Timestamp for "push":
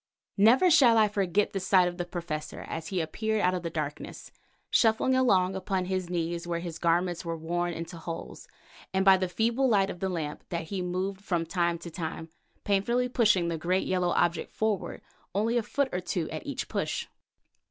16.67-17.05